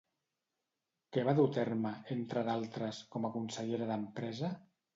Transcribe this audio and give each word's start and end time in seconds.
Què 1.17 1.25
va 1.27 1.35
dur 1.41 1.45
a 1.49 1.51
terme, 1.59 1.93
entre 2.17 2.45
d'altres, 2.49 3.05
com 3.17 3.29
a 3.31 3.35
consellera 3.39 3.93
d'Empresa? 3.95 4.55